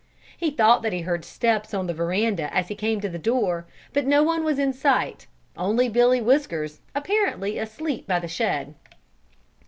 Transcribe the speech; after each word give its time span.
He 0.35 0.49
thought 0.49 0.81
that 0.81 0.93
he 0.93 1.01
heard 1.01 1.23
steps 1.23 1.75
on 1.75 1.85
the 1.85 1.93
veranda 1.93 2.51
as 2.51 2.69
he 2.69 2.73
came 2.75 2.99
to 3.01 3.07
the 3.07 3.19
door, 3.19 3.67
but 3.93 4.07
no 4.07 4.23
one 4.23 4.43
was 4.43 4.57
in 4.57 4.73
sight 4.73 5.27
only 5.55 5.89
Billy 5.89 6.19
Whiskers, 6.19 6.81
apparently 6.95 7.59
asleep 7.59 8.07
by 8.07 8.17
the 8.17 8.27
shed. 8.27 8.73